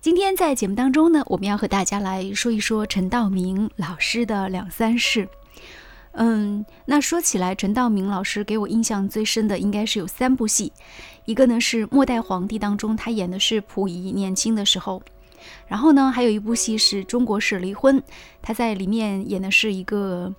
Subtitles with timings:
[0.00, 5.28] 今天在节目当中呢，我们要和大家来说一说陈道明老师的两三事。
[6.12, 10.72] 嗯，那说起来，陈道明老师给我印象最深的应该是有三部戏，
[11.26, 15.02] 一个呢是《末代皇帝》当中，他演的是溥仪年轻的时候；
[15.66, 18.02] 然后呢，还有一部戏是中国式离婚，
[18.40, 20.34] 他在里面演的是一个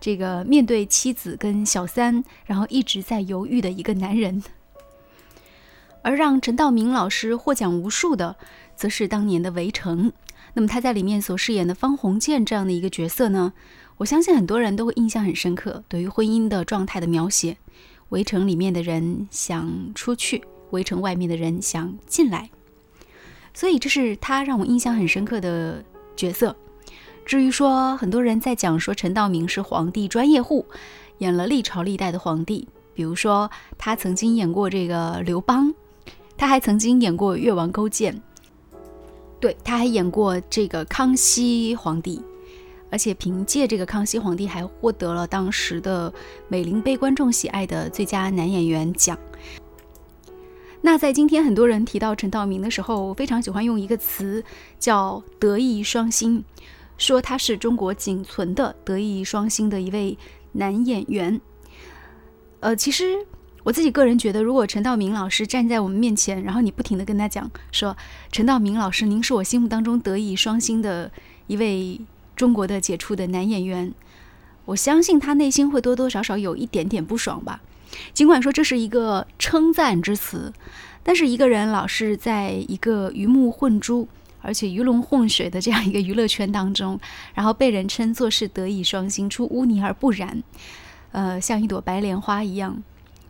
[0.00, 4.42] 这个面对妻子跟小三，然后一直在犹豫的一个男人。
[6.02, 8.36] 而让陈道明老师获奖无数的，
[8.76, 10.10] 则是当年的《围城》。
[10.54, 13.52] 那么他在里面所饰演的方鸿渐这样的一个角色呢？
[13.96, 15.82] 我相信很多人都会印象很深刻。
[15.88, 17.56] 对于婚姻的状态的描写，
[18.10, 22.50] 围城里面的人想出去，围城外面的人想进来，
[23.52, 25.82] 所以这是他让我印象很深刻的
[26.14, 26.54] 角色。
[27.24, 30.64] 至于说很多人在讲说陈道明是皇帝专业户，
[31.18, 35.74] 演了历朝历代的皇帝，比如说他曾经演过这个刘邦，
[36.36, 38.22] 他还曾经演过越王勾践，
[39.46, 42.20] 对，他还演过这个康熙皇帝。
[42.90, 46.12] 而且凭借这个康熙皇帝，还获得了当时的
[46.48, 49.16] 美龄被观众喜爱的最佳男演员奖。
[50.80, 54.42] 那在今天很多人提到陈道明的时候，非常喜欢用一个词
[54.80, 56.44] 叫“德艺双馨”，
[56.98, 60.18] 说他是中国仅存的德艺双馨的一位
[60.50, 61.40] 男演员。
[62.58, 63.24] 呃，其实
[63.66, 67.96] 我自己个人觉得，如果陈道明老师站在我们面前，然后你不停的跟他讲说
[68.30, 71.10] ：“陈道明老师，您是我心目当中德艺双馨的
[71.48, 72.00] 一位。”
[72.36, 73.92] 中国的杰出的男演员，
[74.66, 77.62] 我相信他内心会多多少少有一点点不爽吧。
[78.12, 80.52] 尽管说这是一个称赞之词，
[81.02, 84.06] 但是一个人老是在一个鱼目混珠，
[84.42, 87.00] 而且鱼龙混水的这样一个娱乐圈当中，
[87.34, 90.42] 然后被人称作是德艺双馨、出污泥而不染，
[91.12, 92.82] 呃，像一朵白莲花一样。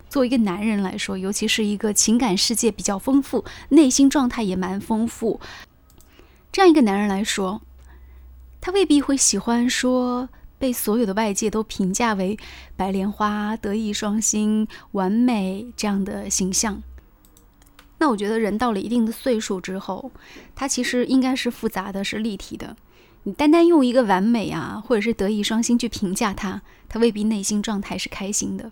[0.08, 5.40] 作为一个男人来说，尤其是一个情感世界比较丰富、内心状态也蛮丰富
[6.50, 7.62] 这样一个男人来说。
[8.60, 12.36] 他未必会喜欢说被所有的外界都评价为
[12.74, 16.82] 白莲花、德艺双馨、完美这样的形象。
[17.98, 20.10] 那我觉得人到了一定的岁数之后，
[20.54, 22.76] 他其实应该是复杂的，是立体的。
[23.22, 28.70] 你单单用一个完美啊，或者是德艺双馨去评价他，他未必内心状态是开心的。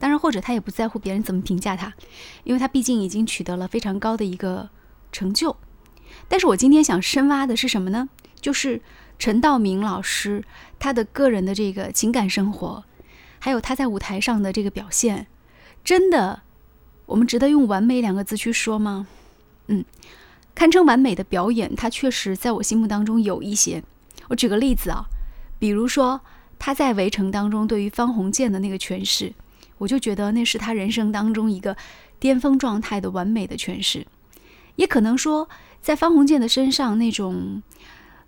[0.00, 1.94] 当然，或者他也不在乎别人怎么评价他，
[2.42, 4.70] 因为他毕竟已经取得了非常高的一个
[5.12, 5.56] 成就。
[6.26, 8.08] 但是我今天想深挖的是什么呢？
[8.40, 8.82] 就是。
[9.20, 10.42] 陈道明老师，
[10.78, 12.82] 他的个人的这个情感生活，
[13.38, 15.26] 还有他在舞台上的这个表现，
[15.84, 16.40] 真的，
[17.04, 19.06] 我们值得用完美两个字去说吗？
[19.66, 19.84] 嗯，
[20.54, 23.84] 堪称完美的表演，他确实在我心目当中有一些。
[24.28, 25.04] 我举个例子啊，
[25.58, 26.22] 比如说
[26.58, 29.34] 他在《围城》当中对于方鸿渐的那个诠释，
[29.80, 31.76] 我就觉得那是他人生当中一个
[32.20, 34.06] 巅峰状态的完美的诠释。
[34.76, 35.48] 也可能说，
[35.82, 37.62] 在方鸿渐的身上那种。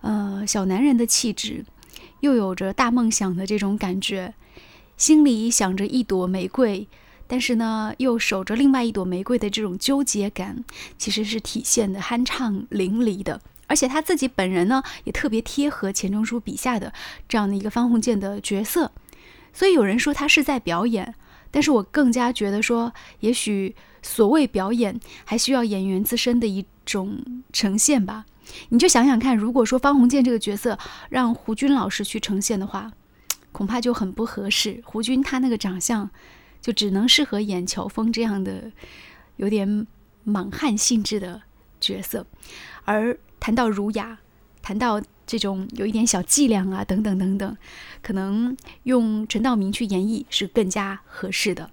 [0.04, 1.64] 呃，小男人的气质，
[2.18, 4.34] 又有着大梦想的这种感觉，
[4.96, 6.88] 心里想着一朵玫瑰，
[7.28, 10.64] 但是呢，又守着另外一朵玫瑰的这种纠结感，
[10.98, 13.41] 其实是体现的酣畅淋漓的。
[13.68, 16.92] 而且他自己本人呢，也特别贴合钱钟书笔下的
[17.28, 18.91] 这样的一个方鸿渐的角色。
[19.52, 21.14] 所以有人说他是在表演，
[21.52, 28.26] 但是我更加觉得说，也许所谓表演，还需要演员自身的一种呈现吧。
[28.70, 30.76] 你就想想看，如果说方鸿渐这个角色
[31.10, 32.91] 让胡军老师去呈现的话，
[33.52, 34.82] 恐怕就很不合适。
[34.84, 36.10] 胡军他那个长相，
[36.60, 38.72] 就只能适合演乔峰这样的
[39.36, 39.86] 有点
[40.24, 41.42] 莽汉性质的
[41.80, 42.26] 角色。
[42.84, 44.18] 而谈到儒雅，
[44.60, 47.56] 谈到这种有一点小伎俩啊，等等等等，
[48.03, 51.71] 可能用陈道明去演绎是更加合适的。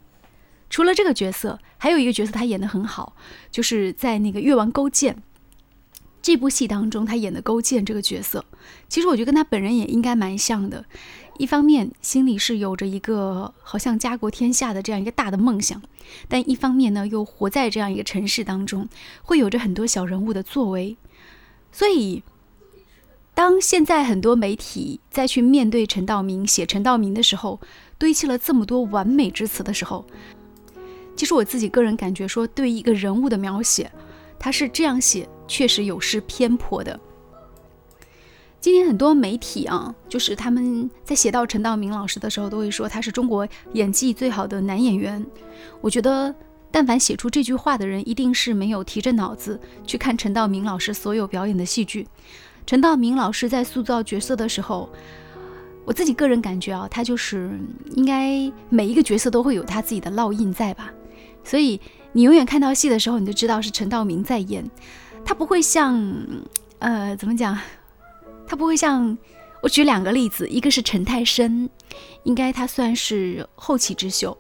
[0.70, 3.16] 除了这个角色，还有一个角色他演得很好，
[3.50, 5.22] 就是在那个越王勾践。
[6.22, 8.46] 这部戏当中，他演的勾践这个角色，
[8.90, 10.86] 其实我觉得跟他本人也应该蛮像的。
[11.38, 15.82] 一方面心里是有着一个好像家国天下的这样一个大的梦想，
[16.28, 18.90] 但一方面呢，又活在这样一个城市当中，
[19.24, 20.98] 会有着很多小人物的作为。
[21.72, 22.22] 所以，
[23.40, 27.58] 当现在很多媒体再去面对陈道明写陈道明的时候，
[27.98, 30.06] 堆砌了这么多完美之词的时候，
[31.16, 33.90] 其实我自己个人感觉说，对一个人物的描写。
[34.38, 37.00] 他是这样写，确实有失偏颇的。
[38.60, 45.26] 今天很多媒体啊，就是他们在写到陈道明老师的时候，都会说他是中国演技最好的男演员。
[45.80, 46.36] 我觉得，
[46.72, 49.58] 但凡写出这句话的人，一定是没有提着脑子
[49.88, 52.06] 去看陈道明老师所有表演的戏剧。
[52.70, 54.88] 陈道明老师在塑造角色的时候，
[55.86, 57.60] 我自己个人感觉啊，他就是
[57.96, 58.40] 应该
[58.70, 60.94] 每一个角色都会有他自己的烙印在吧，
[61.44, 61.82] 所以。
[62.12, 64.68] 你永远看到戏的时候，你就知道是陈道明在演。
[65.26, 66.00] 他不会像，
[66.78, 67.58] 呃，怎么讲？
[68.48, 69.18] 他不会像
[69.62, 71.70] 我举两个例子，一个是陈泰生，
[72.24, 74.38] 应该他算是后起之秀。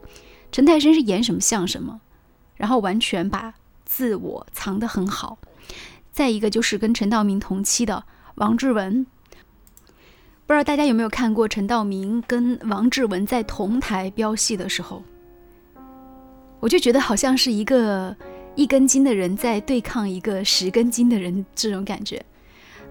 [0.51, 1.99] 陈泰生是演什么像什么，
[2.55, 3.55] 然后完全把
[3.85, 5.39] 自我藏得很好。
[6.11, 8.03] 再一个就是跟陈道明同期的
[8.39, 9.05] 王志文，
[10.47, 15.03] 不知道大家有没有看过陈道明跟王志文在同台飙戏的时候，
[16.61, 18.15] 我就觉得好像是一个
[18.55, 22.23] 一根筋的人在对抗一个十根筋的人这种感觉。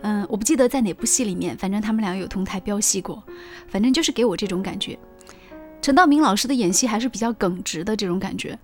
[0.03, 3.23] 嗯，我不记得在哪部戏里面，反正他们两个有同台飙戏过，
[3.69, 4.99] 反正就是给我这种感觉。
[5.81, 8.59] 陈道明老师的演戏还是比较耿直的这种感觉，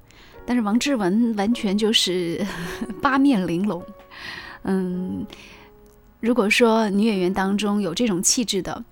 [0.44, 2.46] 但是王志文完全就是
[3.00, 3.82] 八面玲珑。
[4.64, 5.26] 嗯，
[6.24, 8.82] 如果说女演员当中有这种气质的，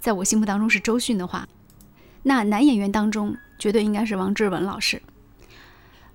[0.00, 1.46] 在我心目当中是周迅的话，
[2.24, 5.00] 那男演员当中绝对应该是王志文老师。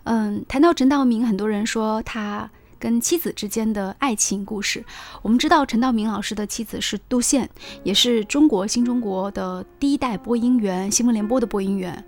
[0.03, 2.49] 嗯，谈到陈道明，很多人说他。
[2.79, 4.83] 跟妻子之间的爱情故事，
[5.21, 7.49] 我们知道陈道明老师的妻子是杜宪，
[7.83, 12.03] 也是中国新中国的第一代播音员，新闻联播的播音员。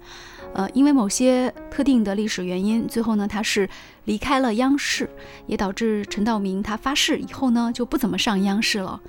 [0.54, 3.70] 呃，因为某些特定的历史原因，最后呢，他是
[4.06, 5.08] 离开了央视，
[5.46, 9.00] 也导致陈道明他发誓以后呢就不怎么上央视了。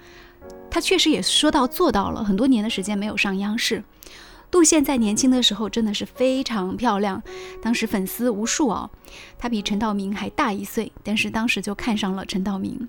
[0.71, 3.83] 他确实也说到做到了，很多年的时间没有上央视。
[4.51, 7.23] 杜宪在年轻的时候真的是非常漂亮，
[7.63, 8.91] 当时粉丝无数啊。
[9.39, 12.89] 她比陈道明还大一岁，但是当时就看上了陈道明。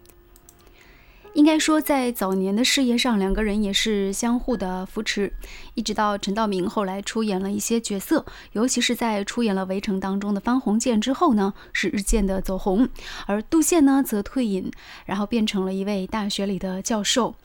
[1.34, 5.31] 应该说，在早年的事业上，两个人也是相互的扶持，
[5.75, 12.90] 一直到陈道明后来出演了一些角色，尤其是在出演了《围城》当中的方鸿渐之后呢，是日渐的走红。
[13.28, 14.69] 而杜宪呢，则退隐，
[15.06, 17.36] 然后变成了一位大学里的教授。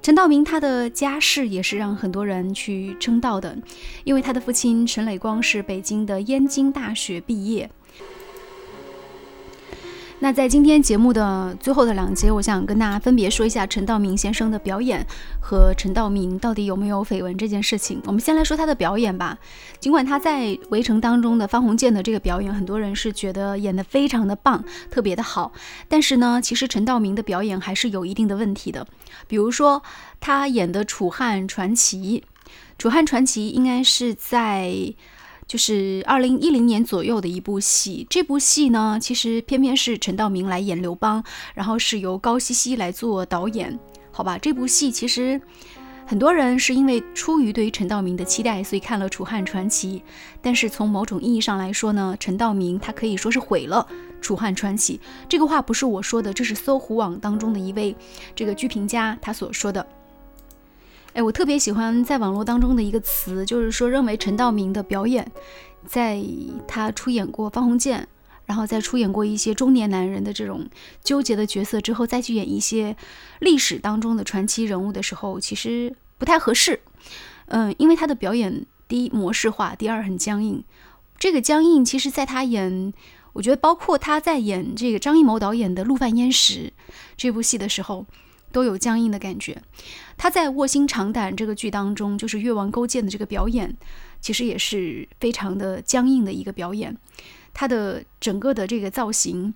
[0.00, 3.56] 陈道明他的家世也是让很多人去称道的，
[4.04, 7.68] 因为他的父亲陈磊光是北京的燕京大学毕业。
[10.20, 15.06] 那在今天节目的最后的两节，我想跟大家分别说一下陈道明先生的表演
[15.40, 18.02] 和陈道明到底有没有绯闻这件事情。
[18.04, 19.38] 我们先来说他的表演吧。
[19.78, 25.52] 尽管他在《围城》当中的方鸿渐的这个表演，很多人是觉得演得非常的棒，特别的好，
[25.88, 28.84] 但是呢，其实陈道明的表演还是有一定的问题的。
[29.28, 29.84] 比如说
[30.18, 32.24] 他演的《楚汉传奇》，
[32.76, 34.94] 《楚汉传奇》应该是在。
[35.48, 41.24] 就是二零一零年左右的一部戏，这部戏呢，其实偏偏是陈道明来演刘邦，
[41.54, 43.76] 然后是由高希希来做导演，
[44.12, 44.36] 好吧？
[44.36, 45.40] 这部戏其实
[46.06, 49.98] 很多人是因为出于对于陈道明的期待，所以看了《楚汉传奇》，
[50.42, 53.86] 但是从某种意义上来说呢，陈道明他可以说是毁了
[54.22, 54.98] 《楚汉传奇》。
[55.30, 57.96] 这个话不是我说的，这是搜狐网当中的一位
[58.36, 59.86] 这个剧评家他所说的。
[61.14, 65.30] 哎，我特别喜欢在网络当中的一个词，就是说认为陈道明的表演，
[65.84, 66.22] 在
[66.68, 68.06] 他出演过方鸿渐，
[68.44, 70.68] 然后再出演过一些中年男人的这种
[71.02, 72.94] 纠结的角色之后，再去演一些
[73.40, 76.80] 历史当中的传奇人物的时候，其实不太合适。
[77.46, 80.62] 嗯，因为他的表演第一模式化，第二很僵硬。
[81.18, 82.92] 这个僵硬，其实在他演，
[83.32, 86.66] 我觉得包括他在演这个张艺谋导演的《陆犯焉识》
[87.16, 88.06] 这部戏的时候。
[88.52, 89.62] 都有僵硬的感觉。
[90.16, 93.76] 他在《卧薪尝胆》这个剧当中，就是越王勾践的这个表演，
[94.20, 96.96] 其实也是非常的僵硬的一个表演。
[97.54, 99.54] 他的整个的这个造型，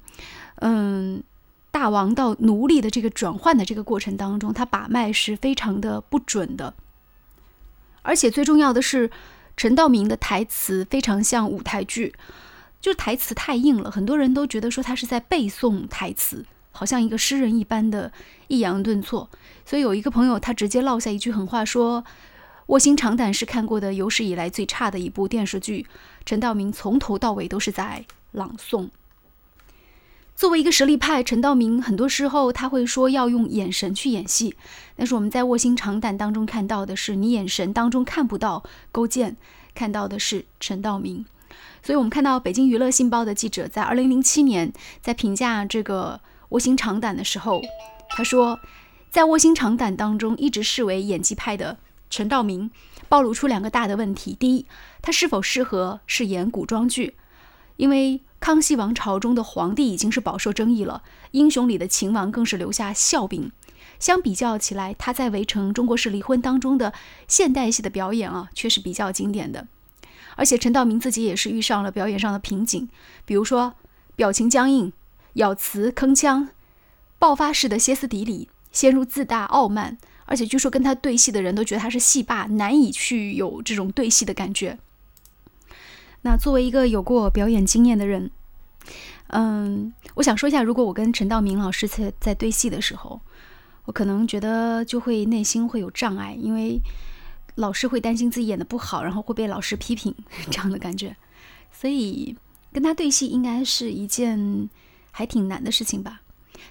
[0.56, 1.22] 嗯，
[1.70, 6.74] 大王到奴隶的这个转换的这个过程当中，他把脉是非常的不准的。
[8.02, 9.10] 而且最重要的是，
[9.56, 12.14] 陈道明的台词非常像舞台剧，
[12.81, 16.44] 就台词太硬了，很多人都觉得说他是在背诵台词。
[16.72, 18.10] 好像一个诗人一般的
[18.48, 19.29] 抑扬顿挫，
[19.64, 22.02] 所以有一个朋友他直接落下一句狠话说
[22.67, 25.86] ：“卧薪尝胆是看过的有史以来最差的一部电视剧。”
[26.24, 28.88] 陈道明从头到尾都是在朗诵。
[30.34, 34.56] 作为一个实力派，陈道明很多时候他会说要用眼神去演戏，
[34.96, 39.36] 但是我们在卧薪尝胆当中看到的是，你眼神当中看不到勾践，
[39.74, 41.24] 看到的是陈道明。
[41.82, 46.20] 所以我们看到北京娱乐信报的记者在二零零七年在评价这个。
[46.52, 47.62] 卧薪尝胆的时候，
[48.10, 48.60] 他说，
[49.10, 51.78] 在卧薪尝胆当中，一直视为演技派的
[52.10, 52.70] 陈道明，
[53.08, 54.66] 暴露出两个大的问题：第一，
[55.00, 57.16] 他是否适合饰演古装剧？
[57.76, 63.50] 因为康熙王朝中的皇帝已经是饱受争议了，英雄里的秦王更是留下笑柄。
[63.98, 66.92] 相比较起来，他在《围城》《中国式离婚》当中的
[67.26, 69.66] 现代戏的表演啊，却是比较经典的。
[70.36, 72.90] 而且陈道明自己也是遇上了表演上的瓶颈，
[73.24, 73.72] 比如说
[74.14, 74.92] 表情僵硬。
[75.34, 76.48] 咬词铿锵，
[77.19, 79.96] 爆发式的歇斯底里，陷入自大傲慢，
[80.27, 84.79] 而且据说跟他对戏的人都觉得他是戏霸，难以去有这种对戏的感觉。
[86.22, 88.31] 那作为一个有过表演经验的人，
[89.29, 93.20] 嗯，我想说一下，如果我跟陈道明老师在在对戏的时候，
[93.86, 96.81] 我可能觉得就会内心会有障碍，因为
[97.56, 100.15] 老师会担心自己演的不好，然后会被老师批评
[100.51, 101.17] 这样的感觉，
[101.72, 102.36] 所以
[102.72, 104.70] 跟他对戏应该是一件
[105.12, 106.22] 还挺难的事情吧。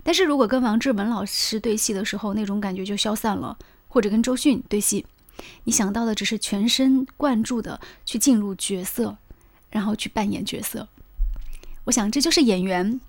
[0.04, 3.58] 但是如果跟王志文老师对戏的时候，那种感觉就消散了，
[3.88, 5.06] 或者跟周迅对戏，
[5.64, 9.18] 你想到的只是全神贯注的去进入角色，
[9.70, 10.90] 然后去扮演角色。
[11.86, 13.00] 我想这就是演员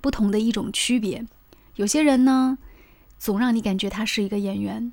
[0.00, 1.26] 不同的一种区别。
[1.76, 2.58] 有些人呢，
[3.18, 4.92] 总让你感觉他是一个演员，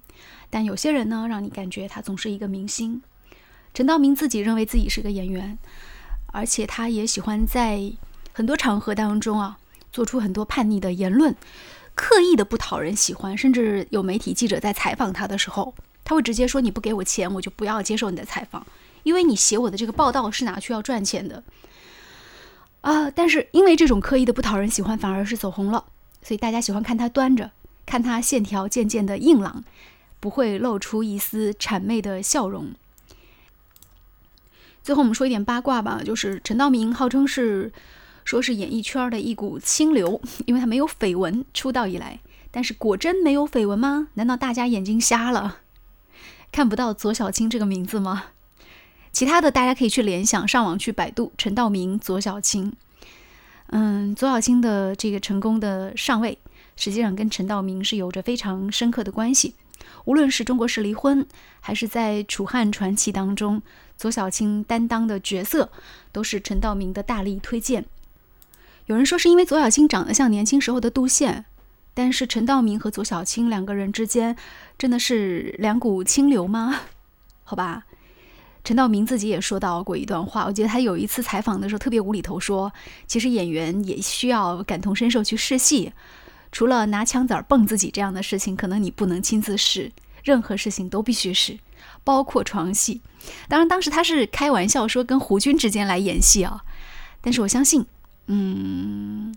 [0.50, 3.01] 但有些人呢，让你感觉他总是一个明星。
[3.74, 5.57] 陈道明自己认为自己是个演员，
[6.27, 7.91] 而且他也喜欢在
[8.38, 9.58] 很多场合当中啊。
[9.89, 11.36] 做出很多叛逆的言论，
[11.96, 18.67] 刻意的不讨人喜欢，甚至有媒体记者在采访他的时候，他会直接说：“你不给我钱，我就不要接受你的采访，
[19.01, 21.41] 因为你写我的这个报道是拿去要赚钱的。”
[22.82, 23.10] 啊！
[23.10, 25.86] 但是因为这种刻意的不讨人喜欢，反而是走红了，
[26.22, 27.50] 所以大家喜欢看他端着，
[27.88, 29.63] 看他线条渐渐的硬朗，
[30.20, 32.75] 不会露出一丝谄媚的笑容。
[34.84, 37.72] 最后我们说一点八卦吧，就是陈道明号称是。
[38.27, 42.19] 说是演艺圈的一股清流， 因为他没有绯闻，出道以来。
[42.51, 44.10] 但是果真没有绯闻吗？
[44.15, 45.60] 难道大家眼睛瞎了，
[46.51, 48.25] 看不到左小青这个名字吗？
[49.13, 52.74] 其他的大家可以去联想，上网去百度陈道明、左小青。
[53.67, 56.38] 嗯，左小青的这个成功的上位，
[56.75, 59.55] 实际上跟陈道明是有着非常深刻的关系。
[60.03, 61.25] 无论是中国式离婚，
[61.62, 63.62] 还是在楚汉传奇当中，
[63.96, 65.69] 左小青担当的角色，
[66.12, 67.86] 都是陈道明的大力推荐。
[68.88, 71.44] 有人说是因为左小青长得像年轻时候的杜宪，
[71.94, 74.38] 但是陈道明和左小青两个人之间
[74.77, 76.79] 真的是两股清流吗？
[77.44, 77.84] 好吧，
[78.63, 82.72] 陈道明自己也说到过一段话，我觉得他有一次采访的时候特别无厘头，说
[83.08, 85.91] 其实演员也需要感同身受去试戏，
[86.53, 89.91] 除了拿枪子儿蹦自己这样的事情，可能你不能亲自试，
[90.24, 91.60] 任何事情都必须试，
[92.06, 93.01] 包括床戏。
[93.50, 96.63] 当然当时他是开玩笑说跟胡军之间来演戏啊，
[97.20, 97.86] 但是我相信。
[98.27, 99.36] 嗯，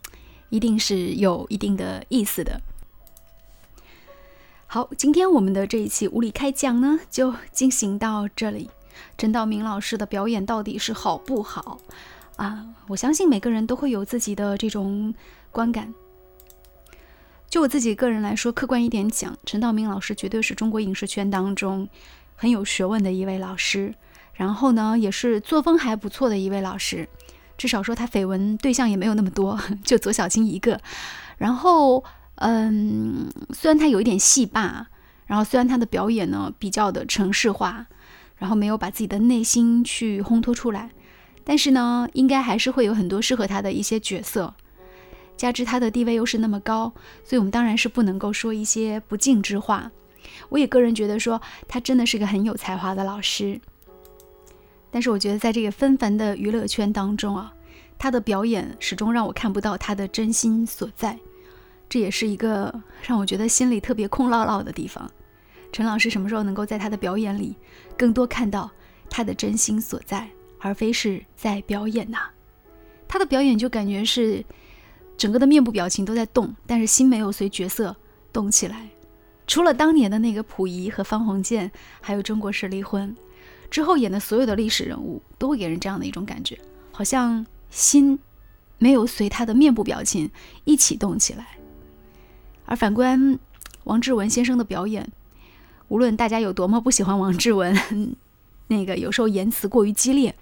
[0.50, 2.60] 一定是有一定的意思的。
[4.66, 8.70] 好，今天我们的这一期无理开讲呢，就进行到这里。
[9.16, 11.80] 陈道明老师的表演到底是好不好
[12.36, 12.66] 啊？
[12.88, 15.14] 我相信每个人都会有自己的这种
[15.50, 15.92] 观感。
[17.48, 21.88] 就我自己个人来说，客观一点讲，陈道明老师绝对是中国影视圈当中
[22.36, 23.92] 很有学问的一位老师，
[24.34, 27.08] 然后呢，也是作风还不错的一位老师。
[27.60, 30.80] 至少说他绯闻对象也没有那么多， 就左小青一个。
[31.36, 32.02] 然后，
[32.36, 34.86] 嗯，虽然他有一点戏霸，
[35.26, 37.84] 然后虽然他的表演呢比较的城市化，
[38.38, 40.88] 然后没有把自己的内心去烘托出来，
[41.44, 44.54] 但是呢，应该还是会有很多适合他的一些角色。
[45.36, 49.90] 加之他的地位又是那么高，所以我们当然是不能够说一些不敬之话。
[50.48, 53.60] 我也个人觉得说他真的是个很有才华的老师。
[54.90, 57.54] 但是我觉得，在这个纷繁的娱乐圈当中啊，
[57.98, 61.18] 他的表演始终让我看不到他的真心所在，
[61.88, 65.10] 这也是一个让我觉得心里特别空落落的地方。
[65.72, 67.56] 陈老师什么时候能够在他的表演里
[67.96, 68.68] 更多看到
[69.08, 70.28] 他的真心所在，
[70.58, 72.18] 而非是在表演呢？
[73.06, 74.44] 他的表演就感觉是
[75.16, 77.94] 整个的面部表情都在动，但是心没有随角色
[78.32, 78.88] 动起来。
[79.46, 81.70] 除了当年的那个溥仪和方鸿渐，
[82.00, 83.16] 还有中国式离婚。
[83.70, 86.58] 之后演的所有的历史人物都会给人这样的一种感觉，
[86.90, 88.18] 好像心
[88.78, 90.30] 没有随他的面部表情
[90.64, 91.58] 一起动起来。
[92.66, 93.38] 而反观
[93.84, 95.10] 王志文先生的表演，
[95.88, 97.76] 无论大家有多么不喜欢王志文，
[98.68, 100.34] 那个有时候言辞过于激烈，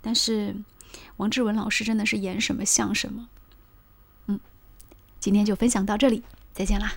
[0.00, 0.54] 但是
[1.16, 3.28] 王志文老师真的是演什么像什么。
[4.26, 4.40] 嗯，
[5.18, 6.22] 今天就分享到这里，
[6.52, 6.94] 再见啦。